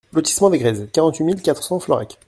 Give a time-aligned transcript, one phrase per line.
[0.13, 2.17] Lotissement des Grèzes, quarante-huit mille quatre cents Florac